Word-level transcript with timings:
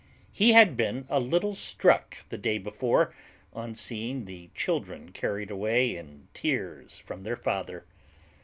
He 0.31 0.53
had 0.53 0.75
been 0.75 1.05
a 1.11 1.19
little 1.19 1.53
struck 1.53 2.27
the 2.29 2.37
day 2.39 2.57
before 2.57 3.13
on 3.53 3.75
seeing 3.75 4.25
the 4.25 4.49
children 4.55 5.11
carried 5.11 5.51
away 5.51 5.95
in 5.95 6.27
tears 6.33 6.97
from 6.97 7.21
their 7.21 7.37
father. 7.37 7.85